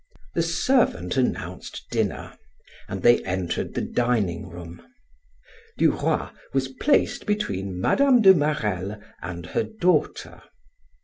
[0.33, 2.35] The servant announced dinner,
[2.89, 4.81] and they entered the dining room.
[5.77, 8.19] Duroy was placed between Mme.
[8.21, 10.41] de Marelle and her daughter.